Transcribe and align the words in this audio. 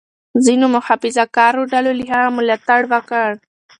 ځینو 0.45 0.65
محافظه 0.75 1.23
کارو 1.37 1.61
ډلو 1.71 1.91
له 1.99 2.05
هغه 2.11 2.29
ملاتړ 2.37 2.81
وکړ. 2.93 3.29